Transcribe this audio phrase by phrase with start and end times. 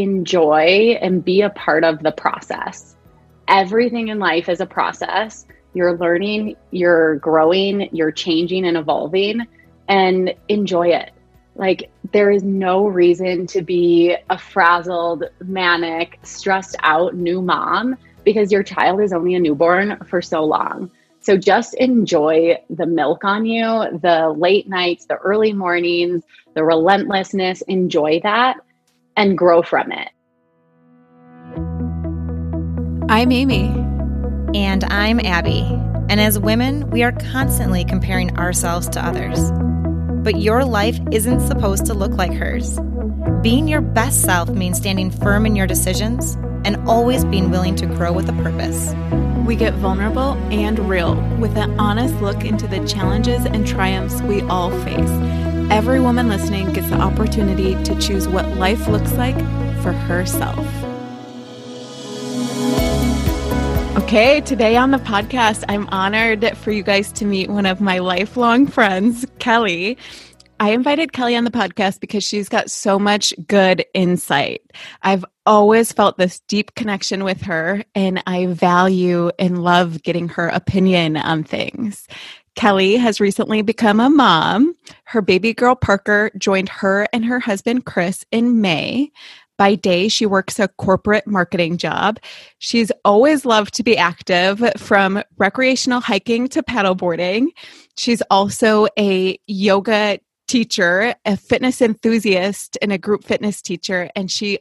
[0.00, 2.96] enjoy and be a part of the process.
[3.48, 5.46] Everything in life is a process.
[5.74, 9.46] You're learning, you're growing, you're changing and evolving,
[9.88, 11.12] and enjoy it.
[11.56, 18.52] Like, there is no reason to be a frazzled, manic, stressed out new mom because
[18.52, 20.90] your child is only a newborn for so long.
[21.20, 26.22] So just enjoy the milk on you, the late nights, the early mornings,
[26.54, 27.62] the relentlessness.
[27.62, 28.56] Enjoy that
[29.16, 30.08] and grow from it.
[33.10, 33.68] I'm Amy.
[34.54, 35.62] And I'm Abby.
[36.08, 39.50] And as women, we are constantly comparing ourselves to others.
[40.22, 42.78] But your life isn't supposed to look like hers.
[43.42, 46.34] Being your best self means standing firm in your decisions
[46.64, 48.92] and always being willing to grow with a purpose.
[49.50, 54.42] We get vulnerable and real with an honest look into the challenges and triumphs we
[54.42, 55.10] all face.
[55.72, 59.34] Every woman listening gets the opportunity to choose what life looks like
[59.82, 60.64] for herself.
[63.96, 67.98] Okay, today on the podcast, I'm honored for you guys to meet one of my
[67.98, 69.98] lifelong friends, Kelly.
[70.60, 74.60] I invited Kelly on the podcast because she's got so much good insight.
[75.00, 80.48] I've always felt this deep connection with her, and I value and love getting her
[80.48, 82.06] opinion on things.
[82.56, 84.74] Kelly has recently become a mom.
[85.04, 89.10] Her baby girl Parker joined her and her husband Chris in May.
[89.56, 92.18] By day, she works a corporate marketing job.
[92.58, 97.48] She's always loved to be active from recreational hiking to paddleboarding.
[97.96, 100.18] She's also a yoga
[100.50, 104.10] teacher, a fitness enthusiast, and a group fitness teacher.
[104.16, 104.58] And she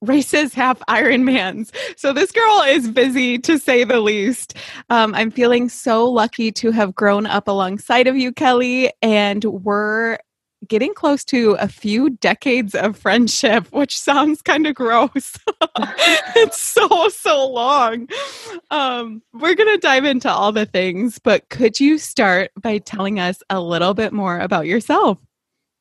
[0.00, 1.70] races half Ironmans.
[1.96, 4.54] So this girl is busy to say the least.
[4.88, 10.18] Um, I'm feeling so lucky to have grown up alongside of you, Kelly, and we're
[10.68, 15.36] getting close to a few decades of friendship, which sounds kind of gross.
[16.36, 18.08] it's so, so long.
[18.70, 23.18] Um, we're going to dive into all the things, but could you start by telling
[23.18, 25.18] us a little bit more about yourself?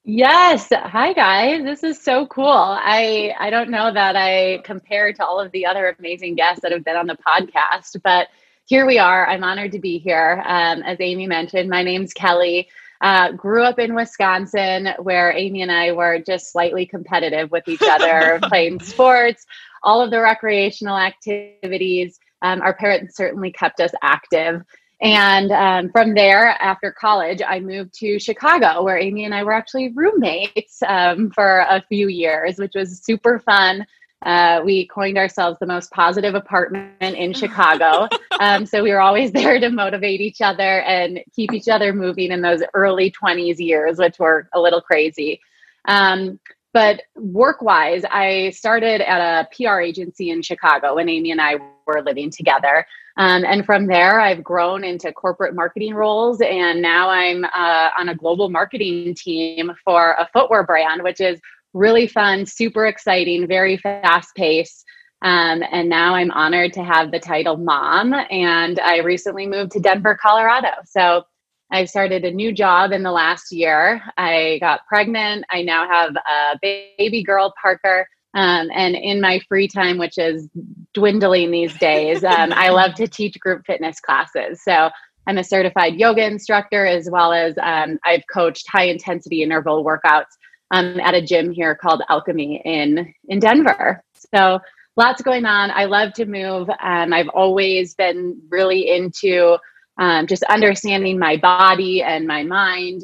[0.03, 0.67] Yes.
[0.72, 1.63] Hi guys.
[1.63, 2.47] This is so cool.
[2.47, 6.72] I I don't know that I compare to all of the other amazing guests that
[6.72, 8.28] have been on the podcast, but
[8.66, 9.28] here we are.
[9.28, 10.41] I'm honored to be here.
[10.47, 12.67] Um, as Amy mentioned, my name's Kelly.
[13.01, 17.81] Uh, grew up in Wisconsin, where Amy and I were just slightly competitive with each
[17.88, 19.45] other, playing sports,
[19.84, 22.19] all of the recreational activities.
[22.41, 24.63] Um, our parents certainly kept us active.
[25.01, 29.51] And um, from there, after college, I moved to Chicago, where Amy and I were
[29.53, 33.85] actually roommates um, for a few years, which was super fun.
[34.23, 38.07] Uh, we coined ourselves the most positive apartment in Chicago.
[38.40, 42.31] Um, so we were always there to motivate each other and keep each other moving
[42.31, 45.40] in those early 20s years, which were a little crazy.
[45.88, 46.40] Um,
[46.73, 51.57] but work wise, I started at a PR agency in Chicago when Amy and I
[51.85, 52.88] were living together.
[53.17, 56.41] Um, and from there, I've grown into corporate marketing roles.
[56.41, 61.39] And now I'm uh, on a global marketing team for a footwear brand, which is
[61.73, 64.85] really fun, super exciting, very fast paced.
[65.23, 68.13] Um, and now I'm honored to have the title mom.
[68.13, 70.69] And I recently moved to Denver, Colorado.
[70.85, 71.23] So
[71.72, 74.01] I started a new job in the last year.
[74.17, 75.45] I got pregnant.
[75.51, 78.07] I now have a baby girl, Parker.
[78.34, 80.47] Um, and in my free time, which is
[80.94, 84.64] dwindling these days, um, I love to teach group fitness classes.
[84.64, 84.90] So
[85.28, 90.31] I'm a certified yoga instructor, as well as um, I've coached high intensity interval workouts
[90.72, 94.03] um, at a gym here called Alchemy in in Denver.
[94.34, 94.59] So
[94.96, 95.72] lots going on.
[95.72, 96.70] I love to move.
[96.70, 99.58] Um, I've always been really into
[99.97, 103.03] um, just understanding my body and my mind.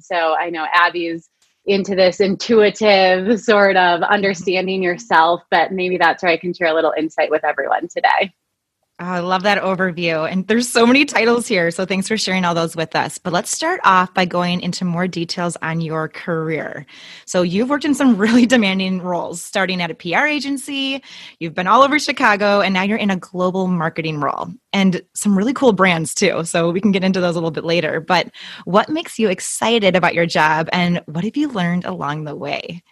[0.00, 1.28] so I know Abby's
[1.66, 6.74] into this intuitive sort of understanding yourself, but maybe that's where I can share a
[6.74, 8.32] little insight with everyone today.
[9.02, 10.30] Oh, I love that overview.
[10.30, 11.72] And there's so many titles here.
[11.72, 13.18] So thanks for sharing all those with us.
[13.18, 16.86] But let's start off by going into more details on your career.
[17.26, 21.02] So you've worked in some really demanding roles, starting at a PR agency,
[21.40, 25.36] you've been all over Chicago, and now you're in a global marketing role and some
[25.36, 26.44] really cool brands too.
[26.44, 27.98] So we can get into those a little bit later.
[27.98, 28.30] But
[28.66, 32.84] what makes you excited about your job and what have you learned along the way?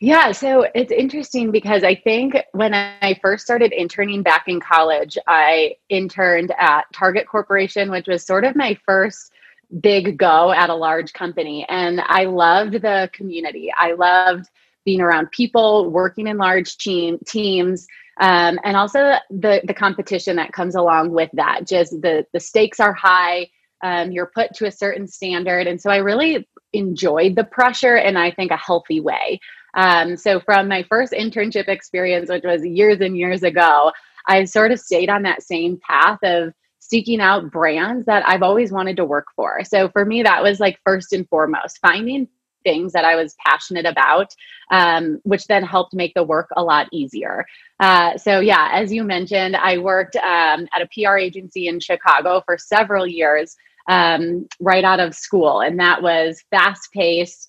[0.00, 5.18] Yeah, so it's interesting because I think when I first started interning back in college,
[5.26, 9.32] I interned at Target Corporation, which was sort of my first
[9.80, 11.66] big go at a large company.
[11.68, 13.72] And I loved the community.
[13.76, 14.48] I loved
[14.84, 17.86] being around people, working in large team, teams,
[18.20, 21.66] um, and also the, the competition that comes along with that.
[21.66, 23.50] Just the, the stakes are high.
[23.82, 25.66] Um, you're put to a certain standard.
[25.66, 29.40] And so I really enjoyed the pressure in, I think, a healthy way.
[29.78, 33.92] Um, so from my first internship experience, which was years and years ago,
[34.26, 38.72] I sort of stayed on that same path of seeking out brands that I've always
[38.72, 39.62] wanted to work for.
[39.64, 42.26] So for me, that was like first and foremost finding
[42.64, 44.34] things that I was passionate about,
[44.72, 47.46] um, which then helped make the work a lot easier.
[47.78, 52.42] Uh, so, yeah, as you mentioned, I worked um, at a PR agency in Chicago
[52.44, 53.54] for several years
[53.88, 57.48] um, right out of school, and that was fast paced.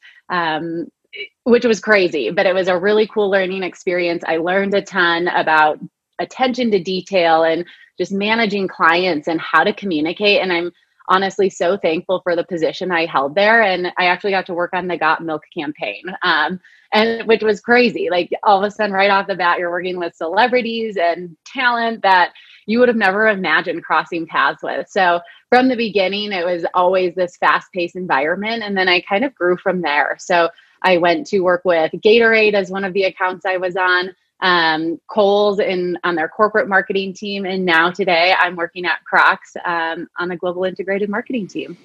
[1.44, 4.24] Which was crazy, but it was a really cool learning experience.
[4.28, 5.80] I learned a ton about
[6.20, 7.66] attention to detail and
[7.98, 10.42] just managing clients and how to communicate.
[10.42, 10.72] And I'm
[11.08, 13.64] honestly so thankful for the position I held there.
[13.64, 16.60] And I actually got to work on the Got Milk campaign, um,
[16.94, 18.10] and which was crazy.
[18.12, 22.04] Like all of a sudden, right off the bat, you're working with celebrities and talent
[22.04, 22.34] that
[22.68, 24.88] you would have never imagined crossing paths with.
[24.88, 25.20] So
[25.50, 28.62] from the beginning, it was always this fast paced environment.
[28.62, 30.16] And then I kind of grew from there.
[30.20, 30.50] So
[30.82, 35.00] I went to work with Gatorade as one of the accounts I was on um,
[35.08, 40.08] Kohl's in on their corporate marketing team, and now today I'm working at Crocs um,
[40.18, 41.78] on the global integrated marketing team.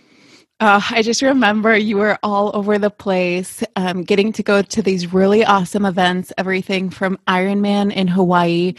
[0.61, 4.83] Uh, I just remember you were all over the place, um, getting to go to
[4.83, 8.75] these really awesome events, everything from Ironman in Hawaii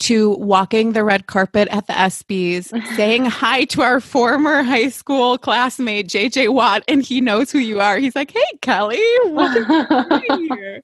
[0.00, 5.38] to walking the red carpet at the ESPYs, saying hi to our former high school
[5.38, 7.98] classmate, JJ Watt, and he knows who you are.
[7.98, 10.82] He's like, hey, Kelly, what are you doing here.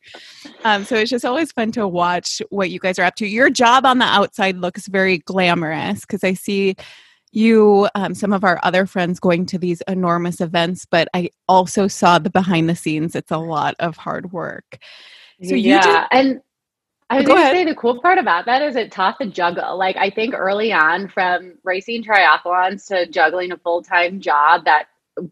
[0.65, 3.27] um, so it's just always fun to watch what you guys are up to.
[3.27, 6.77] Your job on the outside looks very glamorous because I see
[7.33, 11.87] you um, some of our other friends going to these enormous events but i also
[11.87, 14.79] saw the behind the scenes it's a lot of hard work
[15.43, 16.41] so yeah did- and
[17.09, 19.79] I was going to say the cool part about that is it taught the juggle.
[19.79, 24.89] Like I think early on, from racing triathlons to juggling a full time job that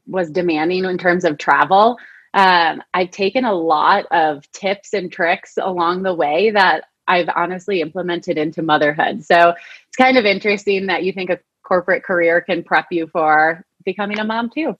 [0.07, 1.99] was demanding in terms of travel,
[2.33, 7.81] um, I've taken a lot of tips and tricks along the way that I've honestly
[7.81, 9.25] implemented into motherhood.
[9.25, 13.65] So it's kind of interesting that you think a corporate career can prep you for
[13.85, 14.77] becoming a mom too.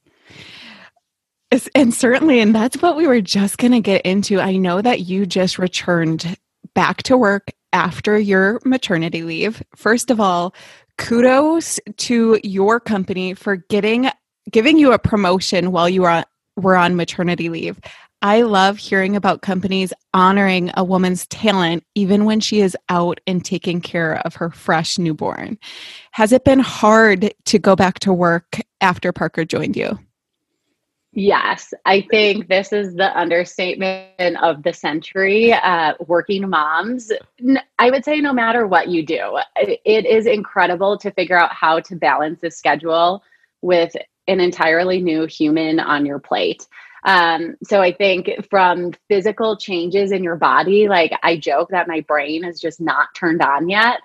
[1.73, 4.41] And certainly, and that's what we were just going to get into.
[4.41, 6.37] I know that you just returned
[6.75, 9.63] back to work after your maternity leave.
[9.75, 10.53] First of all,
[10.97, 14.09] kudos to your company for getting
[14.51, 16.23] giving you a promotion while you were
[16.57, 17.79] were on maternity leave.
[18.21, 23.43] I love hearing about companies honoring a woman's talent even when she is out and
[23.43, 25.59] taking care of her fresh newborn.
[26.11, 29.99] Has it been hard to go back to work after Parker joined you?
[31.17, 35.53] Yes, I think this is the understatement of the century.
[35.53, 37.09] Uh, working moms,
[37.79, 41.79] I would say, no matter what you do, it is incredible to figure out how
[41.79, 43.23] to balance the schedule
[43.61, 43.95] with
[44.27, 46.67] an entirely new human on your plate.
[47.05, 52.01] Um, so I think from physical changes in your body, like I joke that my
[52.01, 54.01] brain is just not turned on yet.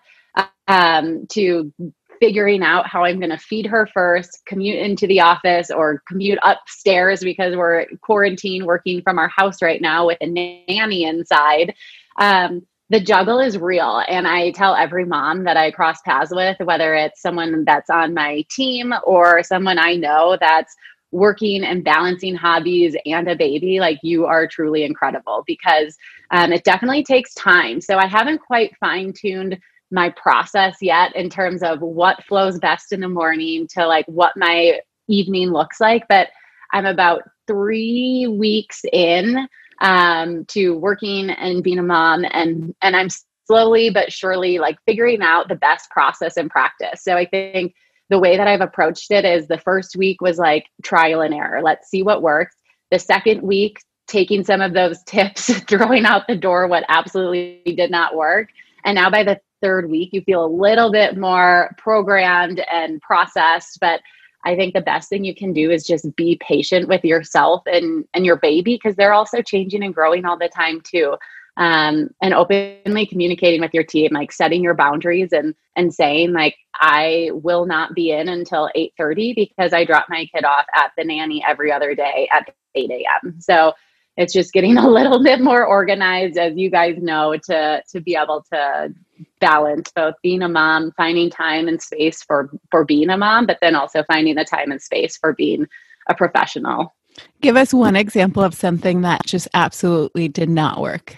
[0.68, 1.72] Um, to
[2.20, 6.38] figuring out how I'm going to feed her first, commute into the office or commute
[6.42, 11.74] upstairs because we're quarantine working from our house right now with a nanny inside.
[12.18, 14.02] Um, the juggle is real.
[14.08, 18.12] And I tell every mom that I cross paths with, whether it's someone that's on
[18.12, 20.74] my team or someone I know that's
[21.12, 25.96] working and balancing hobbies and a baby, like you are truly incredible because
[26.32, 27.80] um, it definitely takes time.
[27.80, 29.58] So I haven't quite fine tuned
[29.90, 34.36] my process yet in terms of what flows best in the morning to like what
[34.36, 36.28] my evening looks like but
[36.72, 39.48] i'm about three weeks in
[39.82, 43.08] um, to working and being a mom and and i'm
[43.50, 47.02] slowly but surely like figuring out the best process and practice.
[47.02, 47.74] So i think
[48.08, 51.60] the way that i've approached it is the first week was like trial and error.
[51.60, 52.54] Let's see what works.
[52.92, 57.90] The second week taking some of those tips throwing out the door what absolutely did
[57.90, 58.50] not work.
[58.84, 63.78] And now by the third week, you feel a little bit more programmed and processed.
[63.80, 64.00] But
[64.44, 68.04] I think the best thing you can do is just be patient with yourself and,
[68.14, 71.16] and your baby because they're also changing and growing all the time too.
[71.56, 76.56] Um, and openly communicating with your team, like setting your boundaries and and saying like
[76.76, 81.04] I will not be in until 8:30 because I drop my kid off at the
[81.04, 83.40] nanny every other day at 8 a.m.
[83.40, 83.74] So
[84.16, 88.16] it's just getting a little bit more organized as you guys know to to be
[88.16, 88.94] able to
[89.40, 93.58] balance both being a mom finding time and space for for being a mom but
[93.60, 95.66] then also finding the time and space for being
[96.08, 96.94] a professional
[97.40, 101.16] give us one example of something that just absolutely did not work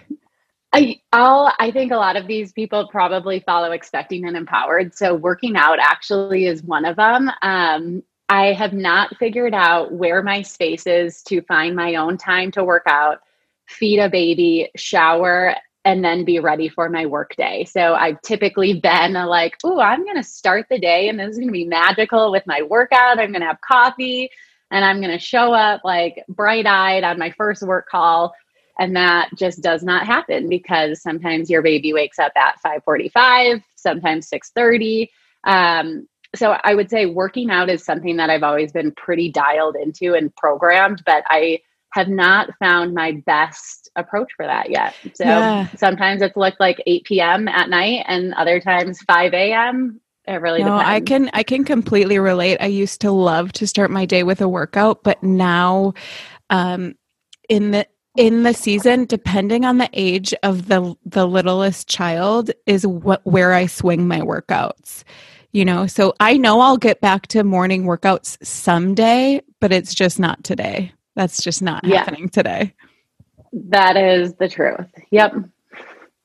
[0.74, 4.94] I, I'll, I think a lot of these people probably follow expecting and empowered.
[4.94, 7.30] So working out actually is one of them.
[7.42, 12.50] Um, I have not figured out where my space is to find my own time
[12.52, 13.20] to work out,
[13.66, 17.64] feed a baby, shower, and then be ready for my work day.
[17.64, 21.38] So I've typically been like, oh, I'm going to start the day and this is
[21.38, 23.18] going to be magical with my workout.
[23.18, 24.30] I'm going to have coffee
[24.70, 28.32] and I'm going to show up like bright eyed on my first work call.
[28.78, 34.28] And that just does not happen because sometimes your baby wakes up at 545, sometimes
[34.28, 35.10] 630.
[35.44, 39.76] Um, so I would say working out is something that I've always been pretty dialed
[39.76, 41.60] into and programmed, but I
[41.92, 44.94] have not found my best approach for that yet.
[45.14, 45.68] So yeah.
[45.76, 47.48] sometimes it's looked like 8 p.m.
[47.48, 50.00] at night and other times 5 a.m.
[50.26, 50.88] It really no, depends.
[50.88, 52.58] I can I can completely relate.
[52.60, 55.94] I used to love to start my day with a workout, but now
[56.50, 56.94] um
[57.48, 62.86] in the in the season depending on the age of the the littlest child is
[62.86, 65.02] what where I swing my workouts
[65.52, 70.18] you know so i know i'll get back to morning workouts someday but it's just
[70.18, 71.98] not today that's just not yeah.
[71.98, 72.74] happening today
[73.52, 75.34] that is the truth yep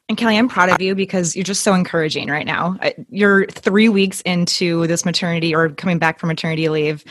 [0.10, 2.80] and Kelly, I'm proud of you because you're just so encouraging right now.
[3.10, 7.04] You're three weeks into this maternity or coming back from maternity leave.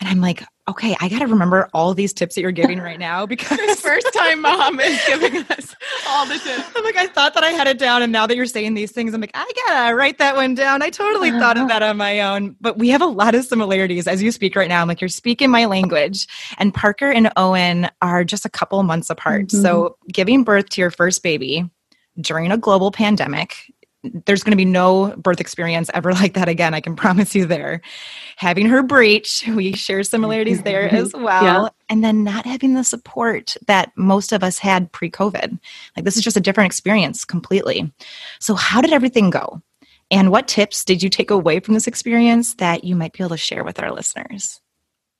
[0.00, 2.98] And I'm like, okay, I got to remember all these tips that you're giving right
[2.98, 5.74] now because first time mom is giving us
[6.08, 6.70] all the tips.
[6.74, 8.02] I'm like, I thought that I had it down.
[8.02, 10.54] And now that you're saying these things, I'm like, I got to write that one
[10.54, 10.82] down.
[10.82, 12.56] I totally thought of that on my own.
[12.60, 14.80] But we have a lot of similarities as you speak right now.
[14.80, 16.26] I'm like, you're speaking my language.
[16.58, 19.48] And Parker and Owen are just a couple months apart.
[19.48, 19.62] Mm-hmm.
[19.62, 21.68] So giving birth to your first baby
[22.20, 23.56] during a global pandemic
[24.26, 26.74] there's going to be no birth experience ever like that again.
[26.74, 27.80] I can promise you there.
[28.36, 31.44] Having her breech, we share similarities there as well.
[31.44, 31.68] Yeah.
[31.88, 35.58] And then not having the support that most of us had pre COVID.
[35.96, 37.92] Like this is just a different experience completely.
[38.40, 39.62] So, how did everything go?
[40.10, 43.30] And what tips did you take away from this experience that you might be able
[43.30, 44.60] to share with our listeners?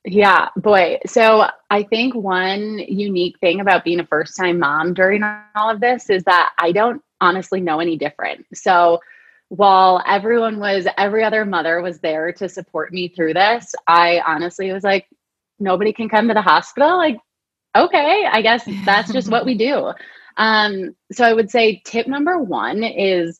[0.05, 0.99] Yeah, boy.
[1.07, 5.23] So I think one unique thing about being a first time mom during
[5.55, 8.45] all of this is that I don't honestly know any different.
[8.53, 8.99] So
[9.49, 14.71] while everyone was, every other mother was there to support me through this, I honestly
[14.71, 15.07] was like,
[15.59, 16.97] nobody can come to the hospital.
[16.97, 17.17] Like,
[17.75, 19.91] okay, I guess that's just what we do.
[20.37, 23.39] Um, so I would say tip number one is,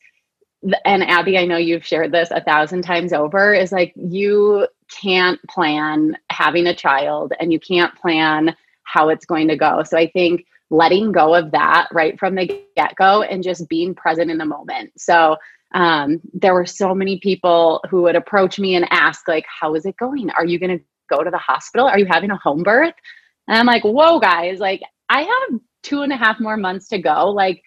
[0.85, 5.39] and Abby, I know you've shared this a thousand times over, is like you can't
[5.49, 9.83] plan having a child and you can't plan how it's going to go.
[9.83, 13.93] So I think letting go of that right from the get go and just being
[13.93, 14.91] present in the moment.
[14.97, 15.37] So
[15.73, 19.85] um, there were so many people who would approach me and ask, like, how is
[19.85, 20.29] it going?
[20.31, 21.87] Are you going to go to the hospital?
[21.87, 22.93] Are you having a home birth?
[23.47, 26.97] And I'm like, whoa, guys, like, I have two and a half more months to
[26.97, 27.29] go.
[27.29, 27.61] Like,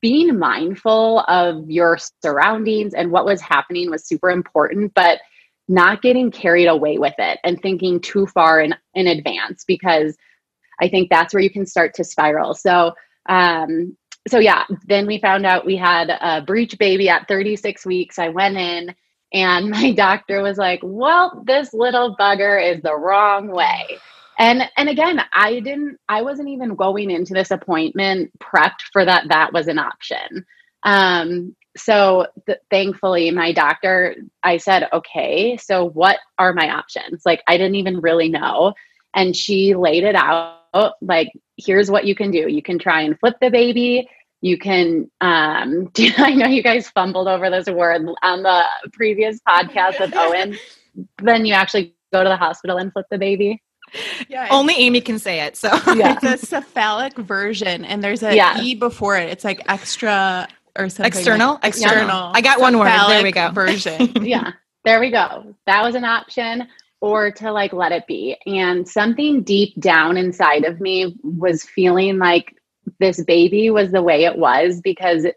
[0.00, 5.20] being mindful of your surroundings and what was happening was super important, but
[5.68, 10.16] not getting carried away with it and thinking too far in, in advance because
[10.82, 12.54] I think that's where you can start to spiral.
[12.54, 12.92] So,
[13.28, 13.96] um,
[14.28, 18.18] so yeah, then we found out we had a breech baby at 36 weeks.
[18.18, 18.94] I went in
[19.32, 23.98] and my doctor was like, "Well, this little bugger is the wrong way."
[24.38, 29.28] And and again, I didn't I wasn't even going into this appointment prepped for that
[29.28, 30.44] that was an option.
[30.84, 37.42] Um so th- thankfully my doctor I said, "Okay, so what are my options?" Like
[37.48, 38.74] I didn't even really know
[39.14, 43.18] and she laid it out like here's what you can do you can try and
[43.18, 44.08] flip the baby
[44.40, 50.00] you can um i know you guys fumbled over this word on the previous podcast
[50.00, 50.56] with owen
[51.18, 53.60] then you actually go to the hospital and flip the baby
[54.28, 55.56] yeah, only Amy can say it.
[55.56, 56.16] So yeah.
[56.16, 58.58] it's a cephalic version, and there's a yeah.
[58.58, 59.28] e before it.
[59.28, 61.06] It's like extra or something.
[61.06, 62.32] External, like, external.
[62.34, 62.90] I got one word.
[63.08, 63.50] There we go.
[63.50, 64.12] Version.
[64.22, 64.52] yeah,
[64.84, 65.54] there we go.
[65.66, 66.68] That was an option
[67.02, 68.36] or to like let it be.
[68.46, 72.54] And something deep down inside of me was feeling like
[73.00, 75.36] this baby was the way it was because it,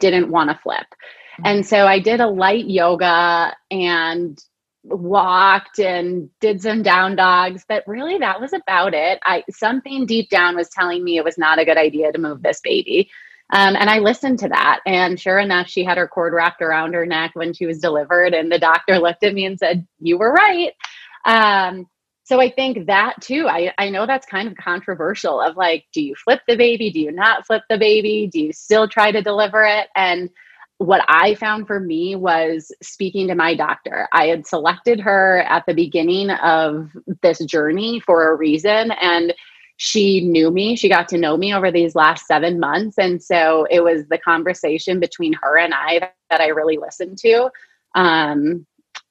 [0.00, 0.80] didn't want to flip.
[0.80, 1.46] Mm-hmm.
[1.46, 4.36] And so I did a light yoga and
[4.82, 9.20] walked and did some down dogs, but really that was about it.
[9.24, 12.42] I something deep down was telling me it was not a good idea to move
[12.42, 13.08] this baby.
[13.52, 14.80] Um, and I listened to that.
[14.86, 18.34] And sure enough, she had her cord wrapped around her neck when she was delivered.
[18.34, 20.72] And the doctor looked at me and said, You were right.
[21.26, 21.86] Um,
[22.24, 26.02] so I think that too, I, I know that's kind of controversial of like, do
[26.02, 26.90] you flip the baby?
[26.90, 28.28] Do you not flip the baby?
[28.32, 29.88] Do you still try to deliver it?
[29.94, 30.30] And
[30.78, 34.08] what I found for me was speaking to my doctor.
[34.12, 36.90] I had selected her at the beginning of
[37.22, 38.90] this journey for a reason.
[39.00, 39.32] And
[39.78, 40.74] she knew me.
[40.76, 42.98] She got to know me over these last seven months.
[42.98, 47.50] And so it was the conversation between her and I that I really listened to.
[47.94, 48.66] Um,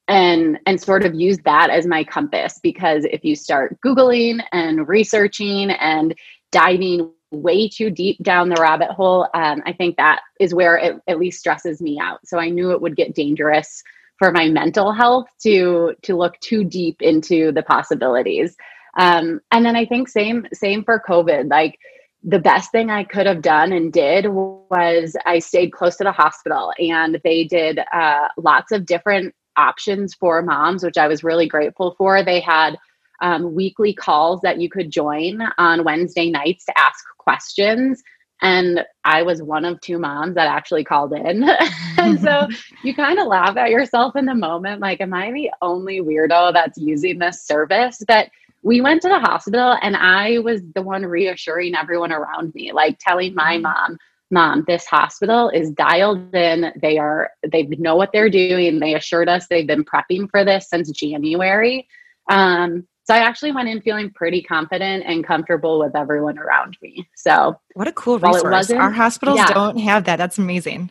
[0.08, 4.88] and and sort of use that as my compass because if you start googling and
[4.88, 6.16] researching and
[6.52, 10.98] diving way too deep down the rabbit hole, um, I think that is where it
[11.08, 12.26] at least stresses me out.
[12.26, 13.84] So I knew it would get dangerous
[14.18, 18.56] for my mental health to to look too deep into the possibilities.
[18.98, 21.50] Um, and then I think same same for COVID.
[21.50, 21.78] Like
[22.24, 26.12] the best thing I could have done and did was I stayed close to the
[26.12, 31.48] hospital and they did uh, lots of different options for moms, which I was really
[31.48, 32.24] grateful for.
[32.24, 32.78] They had
[33.22, 38.04] um, weekly calls that you could join on Wednesday nights to ask questions.
[38.42, 41.48] And I was one of two moms that actually called in.
[41.98, 42.48] and so
[42.84, 46.54] you kind of laugh at yourself in the moment like, am I the only weirdo
[46.54, 48.04] that's using this service?
[48.08, 48.30] But
[48.62, 52.98] we went to the hospital and I was the one reassuring everyone around me, like
[53.00, 53.64] telling my mm-hmm.
[53.64, 53.98] mom,
[54.32, 56.72] mom this hospital is dialed in.
[56.82, 58.80] They are they know what they're doing.
[58.80, 61.88] They assured us they've been prepping for this since january.
[62.30, 67.08] Um, so i actually went in feeling pretty confident and comfortable with everyone around me.
[67.16, 68.72] So what a cool resource.
[68.72, 69.54] our hospitals yeah.
[69.54, 70.18] don't have that.
[70.18, 70.90] That's amazing.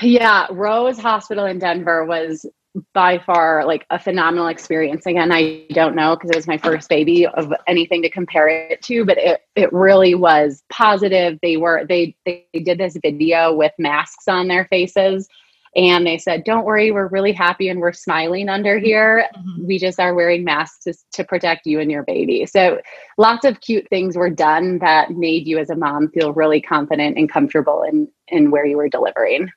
[0.00, 2.46] Yeah rose hospital in denver was
[2.94, 5.04] by far like a phenomenal experience.
[5.06, 8.80] Again, I don't know because it was my first baby of anything to compare it
[8.82, 11.38] to, but it, it really was positive.
[11.42, 15.28] They were they they did this video with masks on their faces
[15.74, 19.26] and they said, "Don't worry, we're really happy and we're smiling under here.
[19.36, 19.66] Mm-hmm.
[19.66, 22.80] We just are wearing masks to, to protect you and your baby." So,
[23.16, 27.16] lots of cute things were done that made you as a mom feel really confident
[27.16, 29.50] and comfortable in in where you were delivering.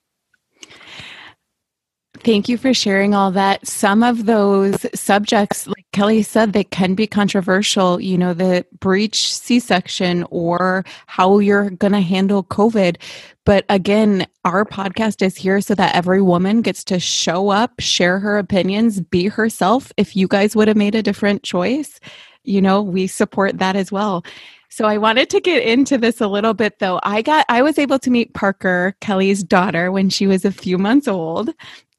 [2.25, 3.67] Thank you for sharing all that.
[3.67, 8.01] Some of those subjects, like Kelly said, they can be controversial.
[8.01, 12.97] You know, the breech C section or how you're going to handle COVID.
[13.45, 18.17] But again, our podcast is here so that every woman gets to show up, share
[18.17, 19.91] her opinions, be herself.
[19.95, 21.99] If you guys would have made a different choice,
[22.43, 24.25] you know, we support that as well.
[24.69, 26.99] So I wanted to get into this a little bit though.
[27.03, 30.79] I got I was able to meet Parker, Kelly's daughter, when she was a few
[30.79, 31.51] months old.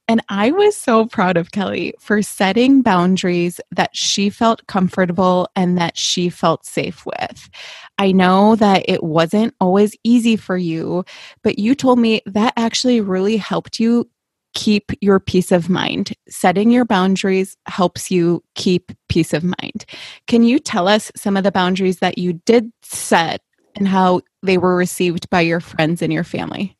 [0.09, 5.77] And I was so proud of Kelly for setting boundaries that she felt comfortable and
[5.79, 7.51] that she felt safe with.
[7.99, 11.05] I know that it wasn't always easy for you,
[11.43, 14.09] but you told me that actually really helped you
[14.55, 16.13] keep your peace of mind.
[16.29, 19.85] Setting your boundaries helps you keep peace of mind.
[20.29, 23.43] Can you tell us some of the boundaries that you did set
[23.75, 26.76] and how they were received by your friends and your family?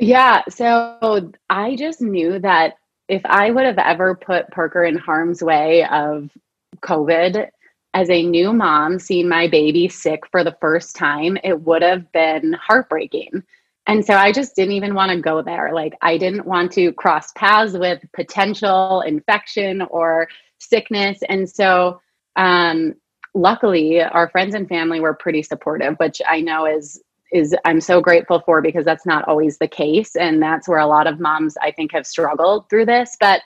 [0.00, 0.42] Yeah.
[0.48, 2.74] So I just knew that
[3.08, 6.30] if I would have ever put Parker in harm's way of
[6.80, 7.48] COVID
[7.92, 12.10] as a new mom, seeing my baby sick for the first time, it would have
[12.12, 13.42] been heartbreaking.
[13.86, 15.74] And so I just didn't even want to go there.
[15.74, 21.18] Like, I didn't want to cross paths with potential infection or sickness.
[21.28, 22.00] And so,
[22.36, 22.94] um,
[23.34, 28.00] luckily, our friends and family were pretty supportive, which I know is is I'm so
[28.00, 30.16] grateful for because that's not always the case.
[30.16, 33.16] And that's where a lot of moms, I think, have struggled through this.
[33.20, 33.42] But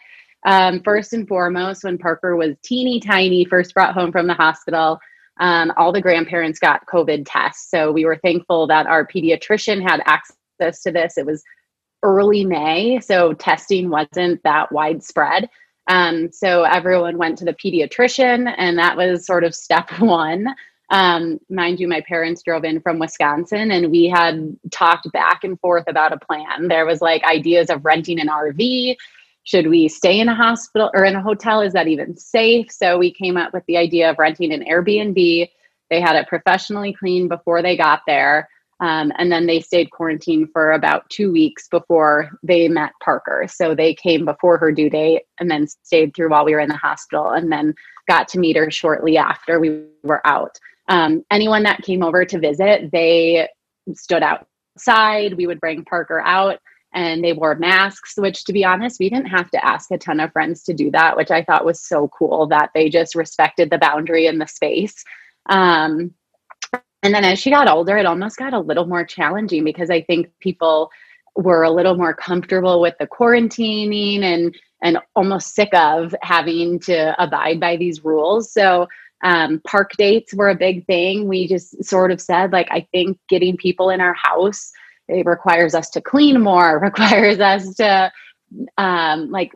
[0.47, 4.99] um, first and foremost, when Parker was teeny tiny, first brought home from the hospital,
[5.41, 7.71] um, all the grandparents got COVID tests.
[7.71, 11.19] So we were thankful that our pediatrician had access to this.
[11.19, 11.43] It was
[12.03, 15.49] early May, so testing wasn't that widespread.
[15.89, 20.47] Um, so everyone went to the pediatrician, and that was sort of step one.
[20.95, 25.59] Um, mind you, my parents drove in from Wisconsin and we had talked back and
[25.59, 26.69] forth about a plan.
[26.69, 28.95] There was like ideas of renting an RV.
[29.43, 31.63] Should we stay in a hospital or in a hotel?
[31.63, 32.71] Is that even safe?
[32.71, 35.51] So we came up with the idea of renting an Airbnb.
[35.91, 38.49] They had it professionally cleaned before they got there.
[38.79, 43.47] Um, and then they stayed quarantined for about two weeks before they met Parker.
[43.49, 46.69] So they came before her due date and then stayed through while we were in
[46.69, 47.75] the hospital and then
[48.07, 50.57] got to meet her shortly after we were out
[50.89, 53.49] um, anyone that came over to visit, they
[53.95, 55.35] stood outside.
[55.35, 56.59] We would bring Parker out
[56.93, 60.21] and they wore masks, which to be honest, we didn't have to ask a ton
[60.21, 63.71] of friends to do that, which I thought was so cool that they just respected
[63.71, 65.05] the boundary and the space.
[65.51, 66.15] Um,
[67.03, 70.03] and then as she got older, it almost got a little more challenging because I
[70.03, 70.91] think people
[71.37, 77.21] were a little more comfortable with the quarantining and and almost sick of having to
[77.23, 78.53] abide by these rules.
[78.53, 78.87] So
[79.25, 81.27] um, park dates were a big thing.
[81.27, 84.71] We just sort of said, like, I think getting people in our house
[85.09, 88.13] it requires us to clean more, requires us to
[88.79, 89.53] um, like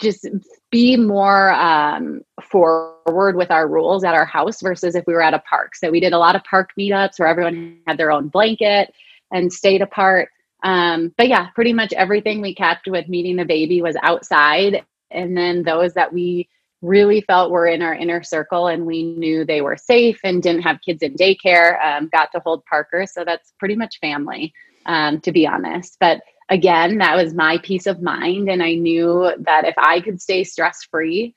[0.00, 0.26] just
[0.70, 5.34] be more um, forward with our rules at our house versus if we were at
[5.34, 5.76] a park.
[5.76, 8.92] So we did a lot of park meetups where everyone had their own blanket
[9.30, 10.28] and stayed apart.
[10.64, 14.84] Um, but yeah, pretty much everything we kept with meeting the baby was outside.
[15.10, 16.48] And then those that we
[16.82, 20.42] really felt we were in our inner circle and we knew they were safe and
[20.42, 24.52] didn't have kids in daycare um, got to hold parker so that's pretty much family
[24.86, 25.96] um, to be honest.
[26.00, 30.20] But again that was my peace of mind and i knew that if i could
[30.20, 31.34] stay stress free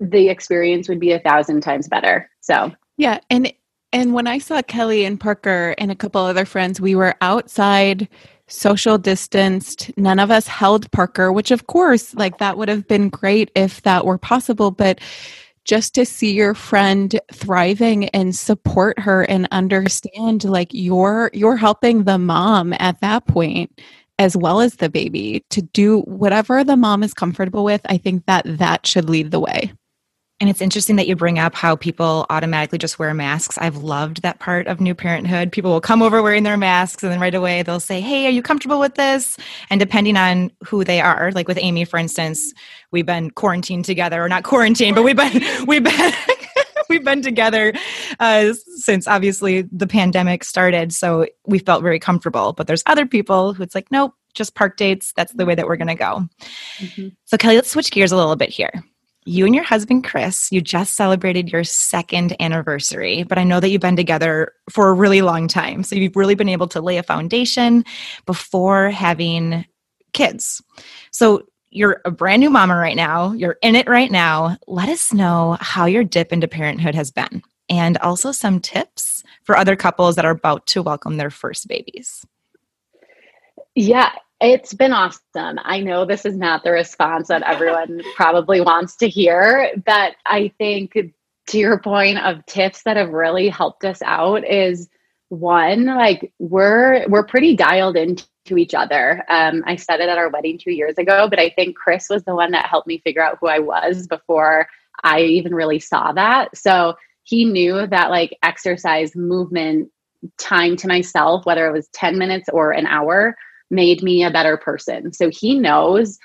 [0.00, 2.30] the experience would be a thousand times better.
[2.40, 2.72] So.
[2.96, 3.52] Yeah and
[3.92, 8.08] and when i saw kelly and parker and a couple other friends we were outside
[8.50, 9.90] social distanced.
[9.96, 13.82] None of us held Parker, which of course, like that would have been great if
[13.82, 15.00] that were possible, but
[15.64, 22.04] just to see your friend thriving and support her and understand like you're you're helping
[22.04, 23.80] the mom at that point
[24.18, 28.24] as well as the baby to do whatever the mom is comfortable with i think
[28.26, 29.72] that that should lead the way
[30.40, 33.58] and it's interesting that you bring up how people automatically just wear masks.
[33.58, 35.52] I've loved that part of new parenthood.
[35.52, 38.30] People will come over wearing their masks and then right away they'll say, Hey, are
[38.30, 39.36] you comfortable with this?
[39.68, 42.54] And depending on who they are, like with Amy, for instance,
[42.90, 46.12] we've been quarantined together or not quarantined, but we've been, we've been,
[46.88, 47.74] we've been together
[48.18, 50.94] uh, since obviously the pandemic started.
[50.94, 54.78] So we felt very comfortable, but there's other people who it's like, nope, just park
[54.78, 55.12] dates.
[55.14, 56.26] That's the way that we're going to go.
[56.78, 57.08] Mm-hmm.
[57.26, 58.82] So Kelly, let's switch gears a little bit here
[59.24, 63.68] you and your husband Chris, you just celebrated your second anniversary, but I know that
[63.68, 65.82] you've been together for a really long time.
[65.82, 67.84] So you've really been able to lay a foundation
[68.24, 69.66] before having
[70.12, 70.62] kids.
[71.10, 74.56] So you're a brand new mama right now, you're in it right now.
[74.66, 79.56] Let us know how your dip into parenthood has been and also some tips for
[79.56, 82.26] other couples that are about to welcome their first babies.
[83.76, 85.58] Yeah, it's been awesome.
[85.62, 90.52] I know this is not the response that everyone probably wants to hear, but I
[90.58, 90.96] think
[91.48, 94.88] to your point of tips that have really helped us out is
[95.28, 98.24] one like we're we're pretty dialed into
[98.56, 99.24] each other.
[99.28, 102.24] Um, I said it at our wedding two years ago, but I think Chris was
[102.24, 104.66] the one that helped me figure out who I was before
[105.04, 106.56] I even really saw that.
[106.56, 109.90] So he knew that like exercise, movement,
[110.38, 113.36] time to myself, whether it was 10 minutes or an hour,
[113.70, 115.12] made me a better person.
[115.12, 116.18] So he knows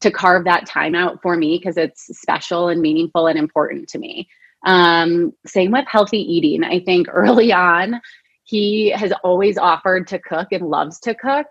[0.00, 3.98] to carve that time out for me because it's special and meaningful and important to
[3.98, 4.28] me.
[4.66, 6.64] Um, same with healthy eating.
[6.64, 8.00] I think early on,
[8.44, 11.46] he has always offered to cook and loves to cook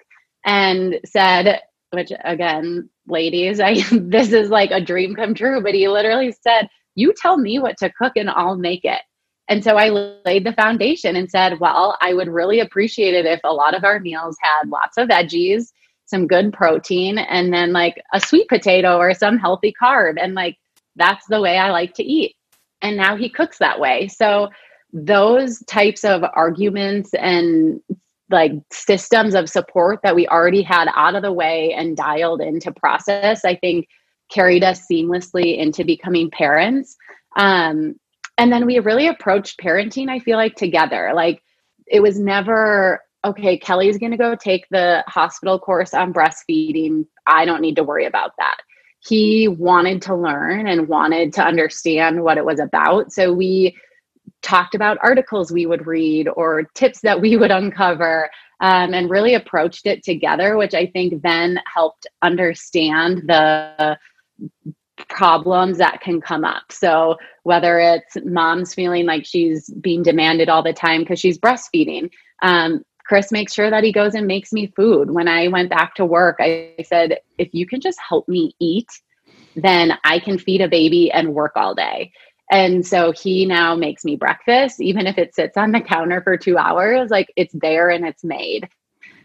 [0.45, 5.87] and said, which again, ladies, I this is like a dream come true, but he
[5.87, 9.01] literally said, You tell me what to cook and I'll make it.
[9.51, 13.41] And so I laid the foundation and said, well, I would really appreciate it if
[13.43, 15.73] a lot of our meals had lots of veggies,
[16.05, 20.13] some good protein, and then like a sweet potato or some healthy carb.
[20.17, 20.57] And like,
[20.95, 22.37] that's the way I like to eat.
[22.81, 24.07] And now he cooks that way.
[24.07, 24.47] So
[24.93, 27.81] those types of arguments and
[28.29, 32.71] like systems of support that we already had out of the way and dialed into
[32.71, 33.89] process, I think
[34.31, 36.95] carried us seamlessly into becoming parents.
[37.35, 37.95] Um,
[38.41, 41.11] and then we really approached parenting i feel like together.
[41.13, 41.43] Like
[41.87, 47.05] it was never okay kelly's going to go take the hospital course on breastfeeding.
[47.27, 48.57] I don't need to worry about that.
[48.99, 53.11] He wanted to learn and wanted to understand what it was about.
[53.11, 53.77] So we
[54.41, 59.35] talked about articles we would read or tips that we would uncover um, and really
[59.35, 63.97] approached it together which i think then helped understand the
[65.11, 66.71] problems that can come up.
[66.71, 72.09] So, whether it's mom's feeling like she's being demanded all the time because she's breastfeeding,
[72.41, 75.11] um, Chris makes sure that he goes and makes me food.
[75.11, 78.87] When I went back to work, I said, if you can just help me eat,
[79.55, 82.11] then I can feed a baby and work all day.
[82.51, 86.37] And so he now makes me breakfast, even if it sits on the counter for
[86.37, 88.69] two hours, like it's there and it's made.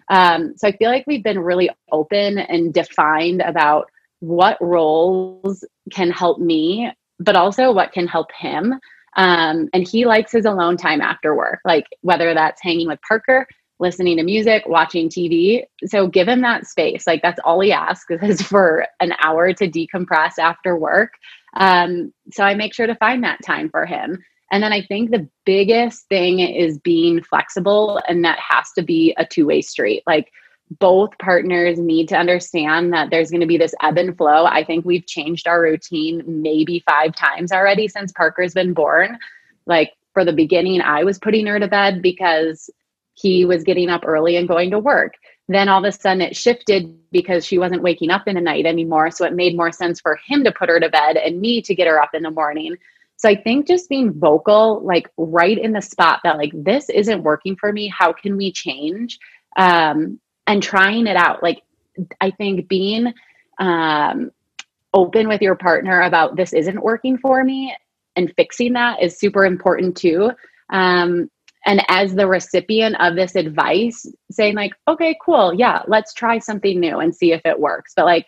[0.08, 6.10] Um, so I feel like we've been really open and defined about what roles can
[6.10, 8.74] help me, but also what can help him.
[9.16, 13.46] Um, and he likes his alone time after work, like whether that's hanging with Parker,
[13.78, 15.64] listening to music, watching TV.
[15.86, 17.06] So give him that space.
[17.06, 21.12] Like that's all he asks is for an hour to decompress after work.
[21.56, 24.22] Um, so I make sure to find that time for him.
[24.52, 29.12] And then I think the biggest thing is being flexible, and that has to be
[29.18, 30.04] a two way street.
[30.06, 30.30] Like
[30.70, 34.46] both partners need to understand that there's going to be this ebb and flow.
[34.46, 39.18] I think we've changed our routine maybe five times already since Parker's been born.
[39.66, 42.68] Like for the beginning, I was putting her to bed because
[43.14, 45.14] he was getting up early and going to work.
[45.48, 48.66] Then all of a sudden it shifted because she wasn't waking up in the night
[48.66, 49.10] anymore.
[49.10, 51.74] So it made more sense for him to put her to bed and me to
[51.74, 52.76] get her up in the morning.
[53.16, 57.22] So I think just being vocal, like right in the spot that like this isn't
[57.22, 57.88] working for me.
[57.88, 59.18] How can we change?
[59.56, 61.42] Um, and trying it out.
[61.42, 61.62] Like,
[62.20, 63.12] I think being
[63.58, 64.30] um,
[64.92, 67.76] open with your partner about this isn't working for me
[68.16, 70.30] and fixing that is super important too.
[70.70, 71.30] Um,
[71.64, 76.78] and as the recipient of this advice, saying, like, okay, cool, yeah, let's try something
[76.78, 77.92] new and see if it works.
[77.96, 78.26] But like,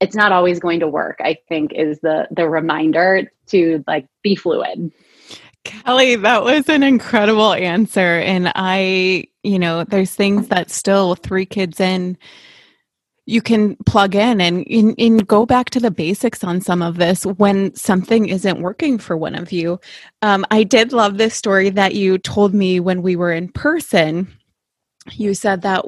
[0.00, 4.36] it's not always going to work, I think is the the reminder to like be
[4.36, 4.92] fluid.
[5.68, 8.20] Kelly, that was an incredible answer.
[8.20, 12.16] And I, you know, there's things that still three kids in
[13.26, 16.96] you can plug in and, and, and, go back to the basics on some of
[16.96, 19.78] this when something isn't working for one of you.
[20.22, 24.34] Um, I did love this story that you told me when we were in person.
[25.12, 25.84] You said that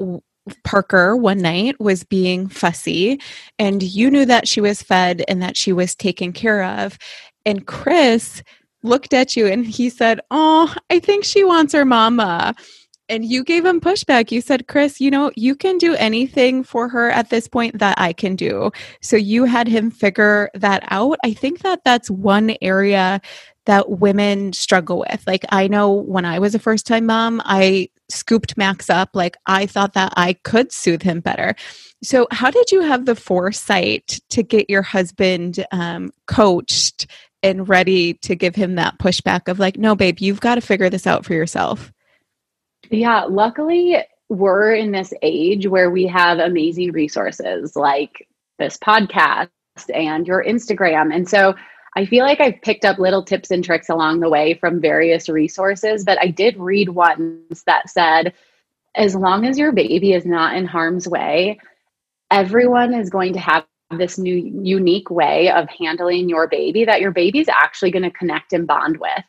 [0.63, 3.19] Parker one night was being fussy,
[3.57, 6.99] and you knew that she was fed and that she was taken care of.
[7.43, 8.43] And Chris
[8.83, 12.55] looked at you and he said, Oh, I think she wants her mama
[13.11, 14.31] and you gave him pushback.
[14.31, 17.99] You said, Chris, you know, you can do anything for her at this point that
[17.99, 18.71] I can do.
[19.01, 21.19] So you had him figure that out.
[21.25, 23.19] I think that that's one area
[23.65, 25.23] that women struggle with.
[25.27, 29.09] Like, I know when I was a first time mom, I scooped Max up.
[29.13, 31.53] Like, I thought that I could soothe him better.
[32.01, 37.07] So, how did you have the foresight to get your husband um, coached
[37.43, 40.89] and ready to give him that pushback of, like, no, babe, you've got to figure
[40.89, 41.91] this out for yourself?
[42.89, 43.97] Yeah, luckily,
[44.29, 48.27] we're in this age where we have amazing resources like
[48.59, 49.49] this podcast
[49.93, 51.13] and your Instagram.
[51.13, 51.55] And so
[51.95, 55.27] I feel like I've picked up little tips and tricks along the way from various
[55.27, 58.33] resources, but I did read once that said,
[58.95, 61.59] as long as your baby is not in harm's way,
[62.29, 63.65] everyone is going to have
[63.97, 68.53] this new unique way of handling your baby that your baby's actually going to connect
[68.53, 69.23] and bond with.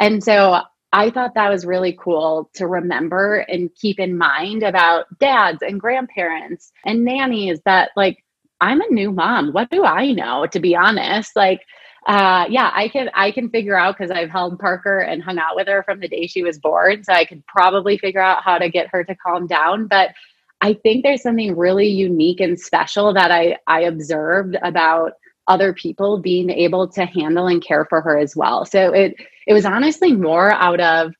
[0.00, 0.60] And so
[0.92, 5.80] I thought that was really cool to remember and keep in mind about dads and
[5.80, 8.24] grandparents and nannies that like
[8.60, 9.52] I'm a new mom.
[9.52, 11.36] What do I know to be honest?
[11.36, 11.60] Like
[12.06, 15.56] uh yeah, I can I can figure out cuz I've held Parker and hung out
[15.56, 18.58] with her from the day she was born, so I could probably figure out how
[18.58, 20.10] to get her to calm down, but
[20.60, 25.12] I think there's something really unique and special that I I observed about
[25.48, 28.64] other people being able to handle and care for her as well.
[28.64, 29.14] So it
[29.46, 31.12] it was honestly more out of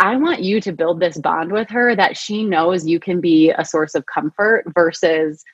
[0.00, 3.50] I want you to build this bond with her that she knows you can be
[3.56, 5.44] a source of comfort versus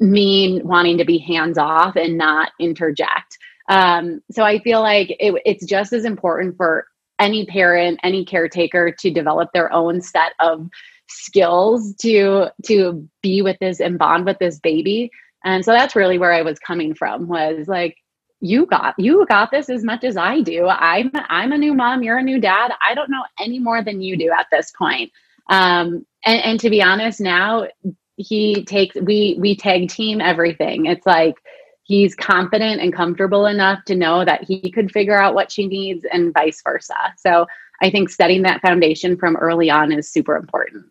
[0.00, 3.38] me wanting to be hands off and not interject.
[3.68, 6.86] Um, so I feel like it, it's just as important for
[7.18, 10.68] any parent, any caretaker to develop their own set of
[11.12, 15.10] skills to to be with this and bond with this baby.
[15.44, 17.96] And so that's really where I was coming from was like
[18.40, 20.66] you got you got this as much as I do.
[20.68, 22.02] I'm I'm a new mom.
[22.02, 22.72] You're a new dad.
[22.86, 25.12] I don't know any more than you do at this point.
[25.48, 27.68] Um, and, and to be honest, now
[28.16, 30.86] he takes we we tag team everything.
[30.86, 31.36] It's like
[31.84, 36.04] he's confident and comfortable enough to know that he could figure out what she needs
[36.12, 36.94] and vice versa.
[37.16, 37.46] So
[37.80, 40.84] I think setting that foundation from early on is super important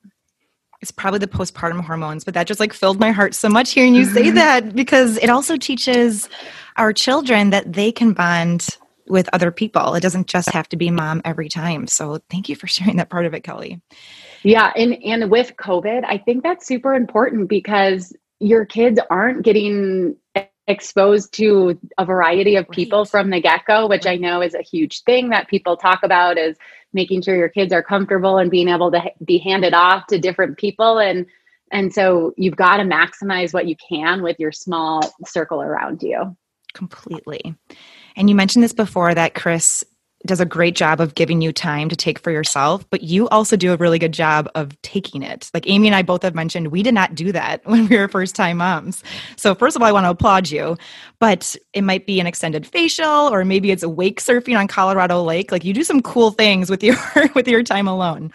[0.82, 3.94] it's probably the postpartum hormones, but that just like filled my heart so much hearing
[3.94, 4.36] you say mm-hmm.
[4.36, 6.28] that because it also teaches
[6.78, 8.68] our children that they can bond
[9.08, 9.94] with other people.
[9.94, 11.86] It doesn't just have to be mom every time.
[11.88, 13.82] So thank you for sharing that part of it, Kelly.
[14.44, 20.16] Yeah, and and with COVID, I think that's super important because your kids aren't getting
[20.68, 23.10] exposed to a variety of people right.
[23.10, 26.56] from the get-go, which I know is a huge thing that people talk about is
[26.94, 30.58] making sure your kids are comfortable and being able to be handed off to different
[30.58, 31.00] people.
[31.00, 31.26] And
[31.72, 36.36] and so you've got to maximize what you can with your small circle around you.
[36.74, 37.56] Completely.
[38.16, 39.84] And you mentioned this before that chris
[40.26, 43.56] does a great job of giving you time to take for yourself, but you also
[43.56, 45.50] do a really good job of taking it.
[45.54, 48.08] Like Amy and I both have mentioned, we did not do that when we were
[48.08, 49.04] first time moms.
[49.36, 50.78] So, first of all, I want to applaud you,
[51.20, 55.24] but it might be an extended facial or maybe it's a wake surfing on Colorado
[55.24, 55.52] Lake.
[55.52, 56.98] Like you do some cool things with your
[57.36, 58.32] with your time alone.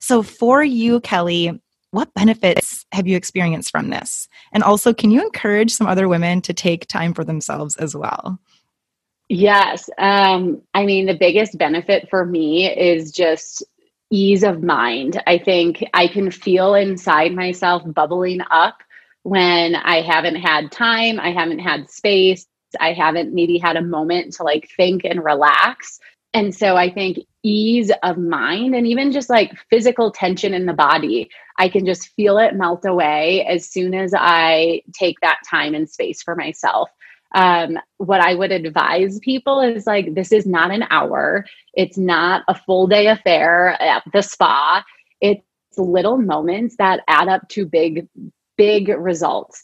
[0.00, 1.60] So, for you, Kelly,
[1.92, 4.28] what benefits have you experienced from this?
[4.52, 8.38] And also, can you encourage some other women to take time for themselves as well?
[9.30, 9.88] Yes.
[9.96, 13.62] Um, I mean, the biggest benefit for me is just
[14.10, 15.22] ease of mind.
[15.24, 18.78] I think I can feel inside myself bubbling up
[19.22, 22.46] when I haven't had time, I haven't had space,
[22.80, 26.00] I haven't maybe had a moment to like think and relax.
[26.34, 30.72] And so I think ease of mind and even just like physical tension in the
[30.72, 35.74] body, I can just feel it melt away as soon as I take that time
[35.74, 36.90] and space for myself
[37.34, 41.44] um, what I would advise people is like, this is not an hour.
[41.74, 44.84] It's not a full day affair at the spa.
[45.20, 45.42] It's
[45.76, 48.08] little moments that add up to big,
[48.56, 49.62] big results.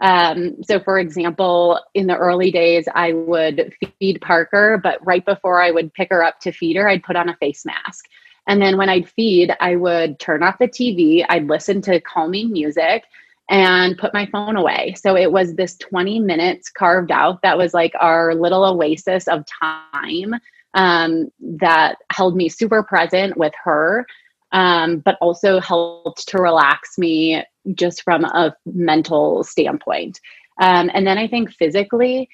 [0.00, 5.62] Um, so, for example, in the early days, I would feed Parker, but right before
[5.62, 8.06] I would pick her up to feed her, I'd put on a face mask.
[8.46, 12.52] And then when I'd feed, I would turn off the TV, I'd listen to calming
[12.52, 13.04] music
[13.50, 14.94] and put my phone away.
[14.96, 19.44] So it was this 20 minutes carved out that was like our little oasis of
[19.46, 20.34] time
[20.74, 24.06] um, that held me super present with her,
[24.52, 27.42] um, but also helped to relax me
[27.74, 30.20] just from a mental standpoint.
[30.60, 32.28] Um, and then I think physically,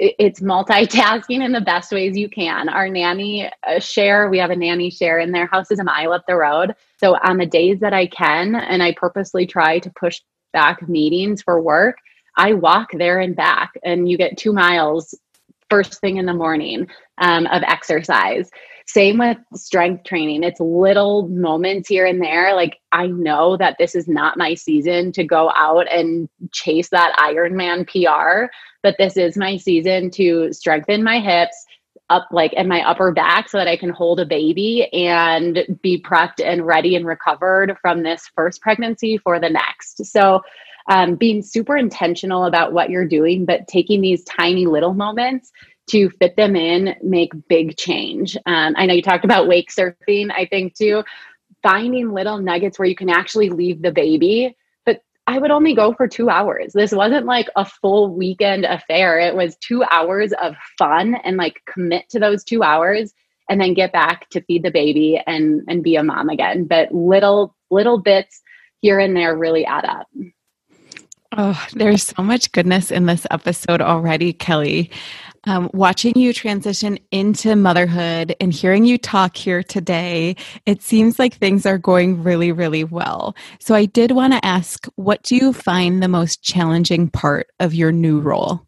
[0.00, 2.68] it's multitasking in the best ways you can.
[2.70, 6.12] Our nanny uh, share, we have a nanny share in their house is a mile
[6.12, 6.74] up the road.
[6.96, 11.42] So on the days that I can, and I purposely try to push back meetings
[11.42, 11.96] for work,
[12.36, 15.14] I walk there and back, and you get two miles
[15.68, 18.50] first thing in the morning um, of exercise.
[18.86, 20.42] Same with strength training.
[20.42, 22.54] It's little moments here and there.
[22.56, 27.16] Like, I know that this is not my season to go out and chase that
[27.18, 31.64] Ironman PR, but this is my season to strengthen my hips,
[32.10, 36.02] up like in my upper back so that I can hold a baby and be
[36.02, 40.04] prepped and ready and recovered from this first pregnancy for the next.
[40.04, 40.42] So,
[40.88, 45.52] um, being super intentional about what you're doing, but taking these tiny little moments
[45.90, 48.36] to fit them in make big change.
[48.46, 51.04] Um, I know you talked about wake surfing, I think too.
[51.62, 54.56] Finding little nuggets where you can actually leave the baby
[55.30, 56.72] I would only go for two hours.
[56.72, 59.20] This wasn't like a full weekend affair.
[59.20, 63.14] It was two hours of fun and like commit to those two hours
[63.48, 66.64] and then get back to feed the baby and and be a mom again.
[66.64, 68.42] But little little bits
[68.80, 70.08] here and there really add up.
[71.36, 74.90] Oh, there's so much goodness in this episode already, Kelly.
[75.44, 81.34] Um, watching you transition into motherhood and hearing you talk here today, it seems like
[81.34, 83.34] things are going really, really well.
[83.58, 87.72] So, I did want to ask what do you find the most challenging part of
[87.74, 88.66] your new role?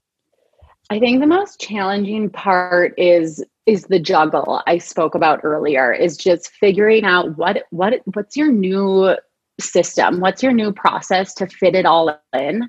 [0.89, 6.17] I think the most challenging part is is the juggle I spoke about earlier is
[6.17, 9.17] just figuring out what what what's your new
[9.61, 12.69] system what's your new process to fit it all in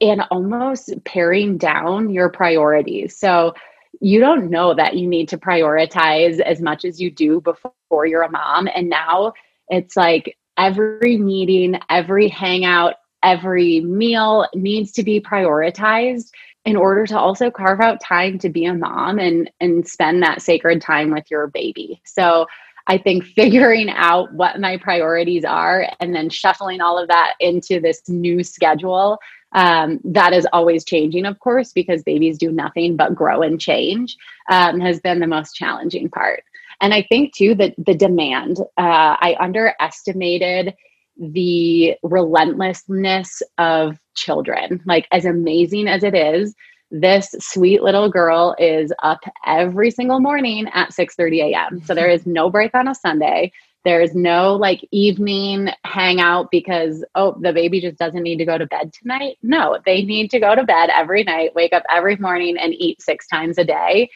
[0.00, 3.16] and almost paring down your priorities.
[3.16, 3.54] So
[4.00, 8.22] you don't know that you need to prioritize as much as you do before you're
[8.22, 8.68] a mom.
[8.74, 9.32] And now
[9.68, 16.30] it's like every meeting, every hangout, every meal needs to be prioritized
[16.64, 20.42] in order to also carve out time to be a mom and and spend that
[20.42, 22.00] sacred time with your baby.
[22.04, 22.46] So
[22.86, 27.80] I think figuring out what my priorities are and then shuffling all of that into
[27.80, 29.18] this new schedule
[29.54, 34.16] um, that is always changing, of course, because babies do nothing but grow and change,
[34.50, 36.44] um, has been the most challenging part.
[36.80, 40.74] And I think too that the demand, uh, I underestimated
[41.16, 44.82] the relentlessness of children.
[44.84, 46.54] Like, as amazing as it is,
[46.90, 51.82] this sweet little girl is up every single morning at 6 30 a.m.
[51.84, 53.52] So there is no break on a Sunday.
[53.84, 58.66] There's no like evening hangout because, oh, the baby just doesn't need to go to
[58.66, 59.36] bed tonight.
[59.42, 63.02] No, they need to go to bed every night, wake up every morning, and eat
[63.02, 64.10] six times a day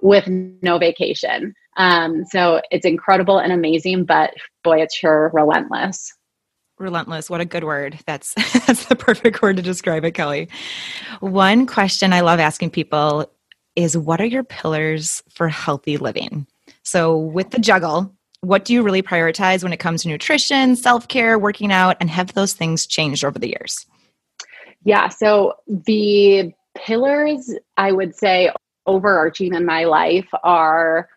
[0.00, 1.54] with no vacation.
[1.76, 6.12] Um, so it's incredible and amazing, but boy, it's sure relentless.
[6.78, 7.30] Relentless.
[7.30, 7.98] What a good word.
[8.06, 8.34] That's
[8.66, 10.48] that's the perfect word to describe it, Kelly.
[11.20, 13.30] One question I love asking people
[13.76, 16.46] is what are your pillars for healthy living?
[16.82, 21.08] So with the juggle, what do you really prioritize when it comes to nutrition, self
[21.08, 23.86] care, working out, and have those things changed over the years?
[24.84, 28.50] Yeah, so the pillars I would say
[28.84, 31.08] overarching in my life are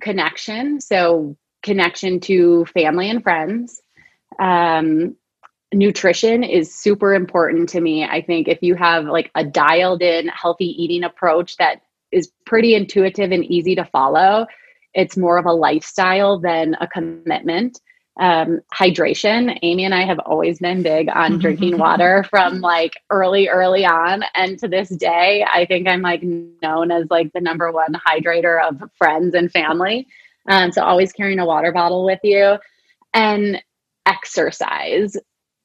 [0.00, 0.80] connection.
[0.80, 3.82] So, connection to family and friends.
[4.38, 5.16] Um,
[5.74, 8.04] nutrition is super important to me.
[8.04, 12.74] I think if you have like a dialed in healthy eating approach that is pretty
[12.74, 14.46] intuitive and easy to follow,
[14.94, 17.80] it's more of a lifestyle than a commitment.
[18.18, 19.58] Um, hydration.
[19.62, 24.24] Amy and I have always been big on drinking water from like early, early on.
[24.34, 28.62] And to this day, I think I'm like known as like the number one hydrator
[28.62, 30.06] of friends and family.
[30.48, 32.58] Um, so always carrying a water bottle with you
[33.14, 33.62] and
[34.06, 35.16] exercise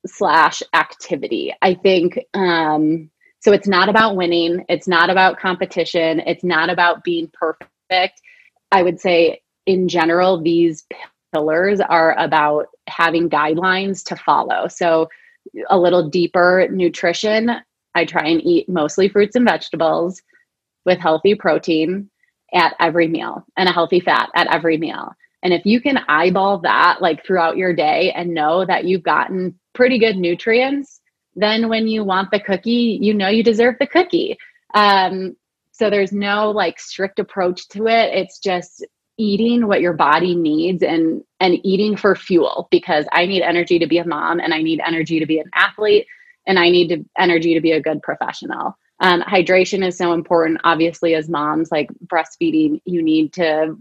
[0.05, 1.53] slash activity.
[1.61, 3.09] I think um,
[3.39, 3.51] so.
[3.51, 4.65] It's not about winning.
[4.69, 6.19] It's not about competition.
[6.21, 8.21] It's not about being perfect.
[8.71, 10.85] I would say, in general, these
[11.33, 14.67] pillars are about having guidelines to follow.
[14.67, 15.09] So,
[15.69, 17.51] a little deeper nutrition,
[17.93, 20.21] I try and eat mostly fruits and vegetables
[20.85, 22.09] with healthy protein
[22.53, 25.13] at every meal and a healthy fat at every meal.
[25.43, 29.59] And if you can eyeball that like throughout your day and know that you've gotten
[29.73, 31.01] pretty good nutrients,
[31.35, 34.37] then when you want the cookie, you know you deserve the cookie.
[34.73, 35.35] Um,
[35.77, 38.13] so there's no like strict approach to it.
[38.13, 38.85] It's just
[39.17, 43.87] eating what your body needs and and eating for fuel because I need energy to
[43.87, 46.07] be a mom and I need energy to be an athlete
[46.47, 48.77] and I need to, energy to be a good professional.
[49.01, 50.61] Um, hydration is so important.
[50.63, 53.75] Obviously, as moms, like breastfeeding, you need to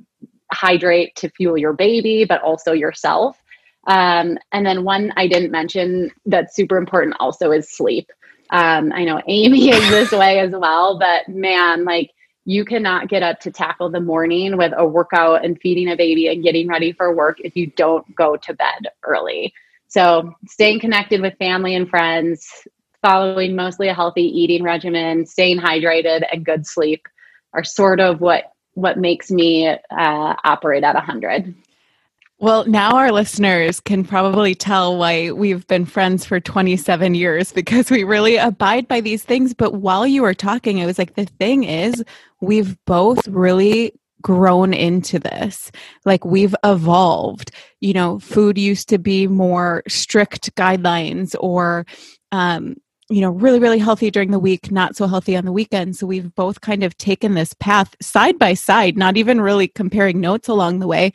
[0.53, 3.41] hydrate to fuel your baby, but also yourself.
[3.87, 8.11] Um, and then one I didn't mention that's super important also is sleep.
[8.51, 12.11] Um, I know Amy is this way as well, but man, like
[12.45, 16.29] you cannot get up to tackle the morning with a workout and feeding a baby
[16.29, 19.53] and getting ready for work if you don't go to bed early.
[19.89, 22.67] So, staying connected with family and friends,
[23.01, 27.07] following mostly a healthy eating regimen, staying hydrated, and good sleep
[27.53, 29.79] are sort of what what makes me uh,
[30.45, 31.55] operate at 100.
[32.41, 37.91] Well, now our listeners can probably tell why we've been friends for 27 years because
[37.91, 39.55] we really abide by these things.
[39.55, 42.03] But while you were talking, it was like the thing is,
[42.41, 45.71] we've both really grown into this.
[46.05, 47.53] Like we've evolved.
[47.81, 51.87] You know, food used to be more strict guidelines or,
[52.33, 52.75] um,
[53.11, 55.95] you know, really, really healthy during the week, not so healthy on the weekend.
[55.95, 60.21] So we've both kind of taken this path side by side, not even really comparing
[60.21, 61.13] notes along the way.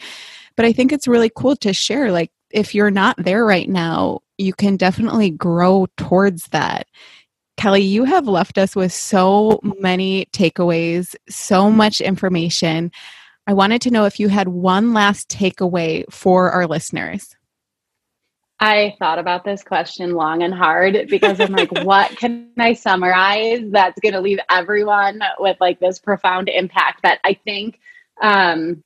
[0.59, 2.11] But I think it's really cool to share.
[2.11, 6.85] Like, if you're not there right now, you can definitely grow towards that.
[7.55, 12.91] Kelly, you have left us with so many takeaways, so much information.
[13.47, 17.37] I wanted to know if you had one last takeaway for our listeners.
[18.59, 23.61] I thought about this question long and hard because I'm like, what can I summarize
[23.71, 26.99] that's going to leave everyone with like this profound impact?
[27.01, 27.79] But I think
[28.21, 28.83] um,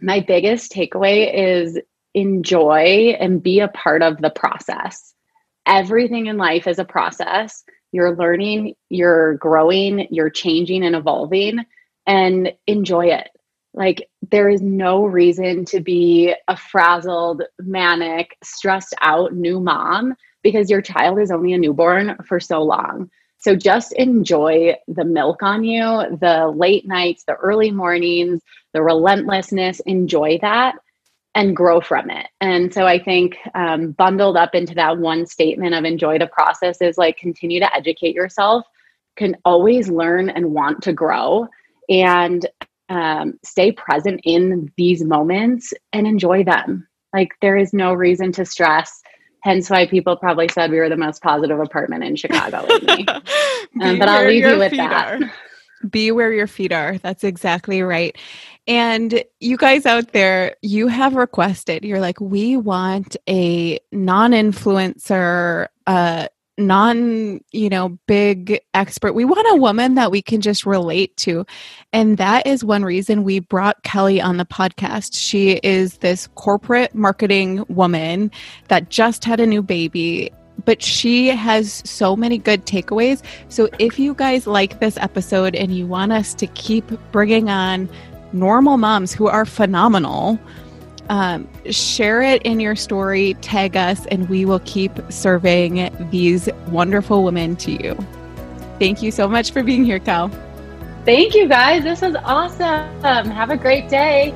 [0.00, 1.78] my biggest takeaway is
[2.14, 5.14] enjoy and be a part of the process.
[5.66, 7.64] Everything in life is a process.
[7.92, 11.64] You're learning, you're growing, you're changing and evolving,
[12.06, 13.28] and enjoy it.
[13.74, 20.70] Like, there is no reason to be a frazzled, manic, stressed out new mom because
[20.70, 23.10] your child is only a newborn for so long.
[23.38, 25.82] So just enjoy the milk on you,
[26.20, 28.40] the late nights, the early mornings,
[28.74, 30.74] the relentlessness, enjoy that
[31.34, 32.26] and grow from it.
[32.40, 36.80] And so I think um, bundled up into that one statement of enjoy the process
[36.80, 38.64] is like continue to educate yourself,
[39.16, 41.46] can always learn and want to grow,
[41.88, 42.44] and
[42.88, 46.88] um, stay present in these moments and enjoy them.
[47.12, 49.00] Like there is no reason to stress
[49.40, 52.58] Hence why people probably said we were the most positive apartment in Chicago
[53.80, 55.22] um, but I'll leave you with that.
[55.22, 55.32] Are.
[55.90, 56.98] Be where your feet are.
[56.98, 58.16] That's exactly right.
[58.66, 65.68] And you guys out there, you have requested, you're like, we want a non influencer,
[65.86, 66.28] uh,
[66.58, 69.12] non, you know, big expert.
[69.12, 71.46] We want a woman that we can just relate to.
[71.92, 75.10] And that is one reason we brought Kelly on the podcast.
[75.14, 78.30] She is this corporate marketing woman
[78.68, 80.30] that just had a new baby
[80.64, 83.22] but she has so many good takeaways.
[83.48, 87.88] So if you guys like this episode and you want us to keep bringing on
[88.32, 90.38] normal moms who are phenomenal,
[91.08, 97.24] um, share it in your story, tag us, and we will keep serving these wonderful
[97.24, 97.96] women to you.
[98.78, 100.30] Thank you so much for being here, Cal.
[101.04, 101.82] Thank you, guys.
[101.82, 103.30] This was awesome.
[103.30, 104.34] Have a great day.